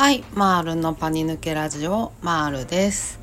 [0.00, 3.20] はい、マールのパニ抜けラジオマールです。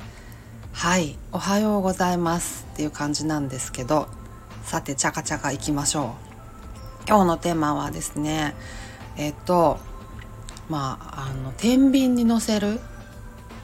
[0.72, 4.06] はい、おはようございますっていう感じなんですけど、
[4.62, 6.14] さてチャカチャカ行きましょ
[7.04, 7.08] う。
[7.08, 8.54] 今日のテーマはですね、
[9.16, 9.80] えっと
[10.68, 12.80] まああの天秤に乗せるっ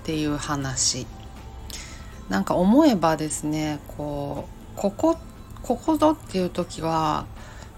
[0.02, 1.06] ていう話。
[2.28, 5.16] なんか思えばですね、こうここ
[5.62, 7.26] ここぞっていう時は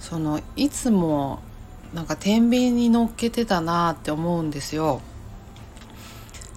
[0.00, 1.41] そのいつも
[1.93, 5.03] なんか天秤に乗っけてたなって思うんですよ。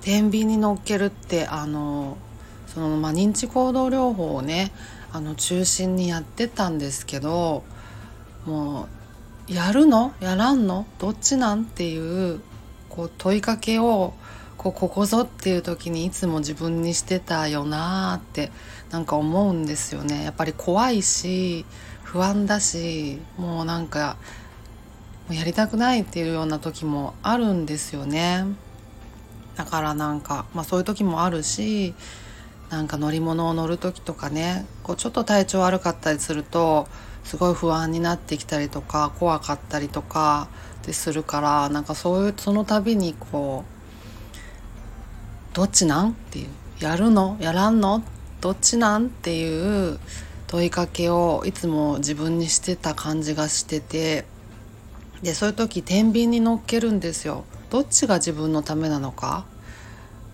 [0.09, 2.17] 天秤に乗っけるってあの
[2.65, 4.71] その、まあ、認知行動療法をね
[5.11, 7.63] あの中心にやってたんですけど
[8.47, 8.87] も
[9.47, 10.15] うやるの？
[10.19, 10.87] やらんの？
[10.97, 11.61] どっちなん？
[11.61, 12.41] っていう
[12.89, 14.15] こう問いかけを
[14.57, 18.51] こうここぞっていう時にいつも自分にしてたよなーって
[18.89, 20.23] なんか思うんですよね。
[20.23, 21.67] やっぱり怖いし
[22.01, 24.17] 不安だしもうなんか
[25.29, 28.45] やりたくないっていうような時もあるんですよね。
[29.59, 31.93] だからなんか、まあ、そういう時もあるし
[32.69, 36.87] なんか乗り物を乗る時とかねこうちょっと体調悪かったりすると
[37.25, 40.47] すごい不安になってきたりとか怖かったりとか
[40.85, 43.65] でするからなんかそういうその度にこ
[45.51, 46.47] うどっちなんっていう
[46.79, 47.35] やるの？
[47.41, 48.01] やらんの？
[48.39, 49.99] どっちなんっていう
[50.47, 54.23] 問いかけをいつも自分にしてた感じがしてて
[55.21, 57.43] でそういう時天秤に乗っけるんですよ。
[57.69, 59.45] どっちが自分のためなのか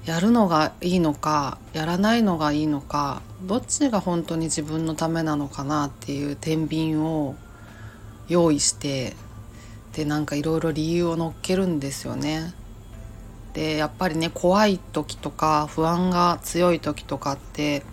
[0.05, 7.35] やるのがいいのかやらないのがいいのかどっちが本当に自分のためなのかなっていう天秤を
[8.27, 9.13] 用意して
[9.93, 12.53] でなんかいろいろ理由を乗っけるんですよね。
[13.53, 17.83] でやっぱりね怖い時とか不安が強い時とかって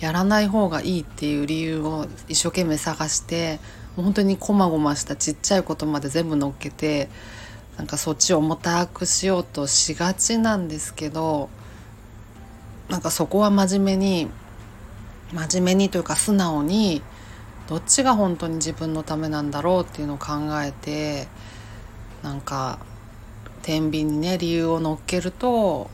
[0.00, 3.60] やらない方がいいっていう理由を一生懸命探して
[3.94, 7.08] 本当にこまごましたちっちゃいことまで全部乗っけて
[7.78, 11.48] なんかそっちを重たくしようとしがちなんですけど
[12.88, 14.28] なんかそこは真面目に
[15.32, 17.02] 真面目にというか素直に
[17.68, 21.28] どっちが本当に自分のためなんだろうっていうのを考えて
[22.22, 22.78] なんか
[23.62, 25.88] 天秤にね理由を乗っけると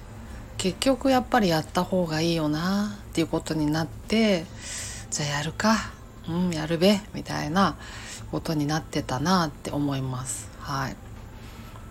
[0.57, 4.47] 結局やっぱりやった方がいいよなっていうことになって
[5.11, 5.91] じゃあやるか
[6.29, 7.77] うんやるべみたいな
[8.31, 10.49] ことになってたなって思います。
[10.61, 10.97] はい。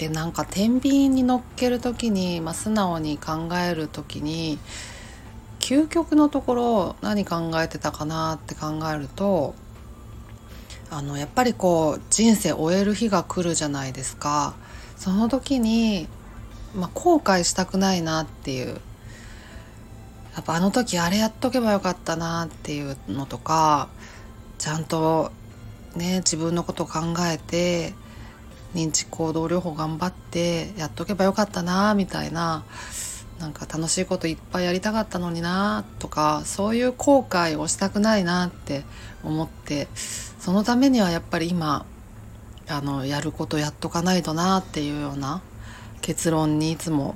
[0.03, 4.59] でなんか天秤に乗っける時に、まあ、素直に考える時に
[5.59, 9.55] 究極のところ何考えてたかなって考えると
[10.89, 14.55] あのやっぱりこう人生終える日が来るじゃないですか。
[14.97, 16.07] その時に、
[16.75, 18.79] まあ、後悔したくないなっていう。
[20.35, 23.87] やっぱあの時あれやっとけばよかったなっていうのとか
[24.57, 25.31] ちゃんと
[25.95, 26.99] ね自分のこと考
[27.31, 27.93] えて
[28.73, 32.63] 認知行動療法頑張ってやっとけばよかったなみたいな。
[33.39, 38.85] なんか楽しいこといっぱいやりたかったのになとかそういう後悔をしたくないなって
[39.22, 41.85] 思ってそのためにはやっぱり今
[42.69, 45.41] あのやることやっとかないとなっていうような
[46.01, 47.16] 結論にいつも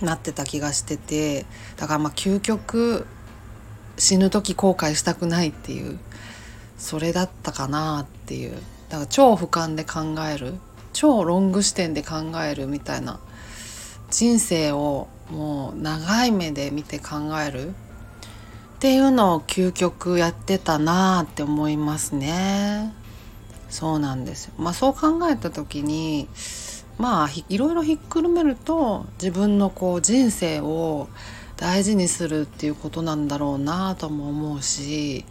[0.00, 1.46] なってた気がしてて
[1.76, 3.06] だからまあ究極
[3.96, 5.98] 死ぬ時後悔したくないっていう
[6.78, 8.52] それだったかなっていう。
[8.90, 10.54] だから超俯瞰で考える
[11.00, 13.20] 超ロング視点で考えるみたいな
[14.10, 17.72] 人生をもう長い目で見て考えるっ
[18.80, 22.92] ていうのを究極やってたなって思いますね。
[23.70, 24.52] そうなんですよ。
[24.58, 26.28] まあそう考えた時に
[26.98, 31.08] まあいろいろひっくるめると自分のこう人生を
[31.56, 35.24] 大事にするっていうことなんだろうなとも思うし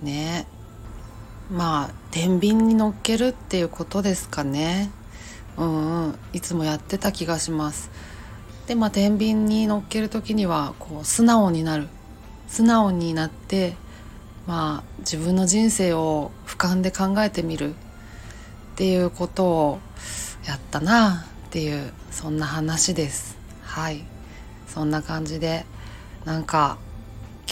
[0.00, 0.46] ね
[1.50, 4.90] まあ天秤に乗っけるっていうことですかね。
[5.56, 6.18] うんうん。
[6.32, 7.90] いつもやってた気がします。
[8.66, 11.88] でまあ天秤に乗っける時にはこう素直になる。
[12.48, 13.74] 素直になって
[14.46, 17.74] まあ自分の人生を俯瞰で考えてみる。
[17.74, 17.74] っ
[18.76, 19.78] ていうことを
[20.46, 23.38] やったなっていうそんな話です。
[23.62, 24.04] はい。
[24.68, 25.64] そんな感じで
[26.24, 26.76] なんか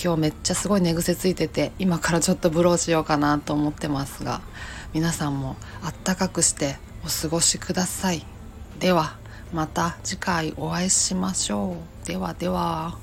[0.04, 4.42] 今日めっちゃすごい寝癖ついてて今からちょっとブローしようかなと思ってますが
[4.92, 8.26] 皆さんもあったかくしてお過ごしください。
[8.80, 9.16] では
[9.54, 12.06] また次回お会いしましょう。
[12.06, 12.98] ではでは。